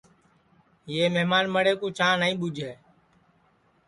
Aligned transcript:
یہ 0.95 1.03
مھمان 1.15 1.45
مڑے 1.53 1.73
کُو 1.79 1.87
چاں 1.97 2.13
نائی 2.19 2.33
ٻوجھے 2.39 2.71